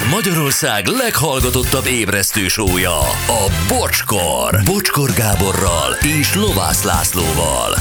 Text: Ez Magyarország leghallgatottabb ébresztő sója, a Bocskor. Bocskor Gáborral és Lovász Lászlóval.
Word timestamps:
Ez 0.00 0.08
Magyarország 0.10 0.86
leghallgatottabb 0.86 1.86
ébresztő 1.86 2.48
sója, 2.48 2.98
a 3.26 3.52
Bocskor. 3.68 4.60
Bocskor 4.64 5.10
Gáborral 5.12 5.92
és 6.18 6.34
Lovász 6.34 6.82
Lászlóval. 6.82 7.74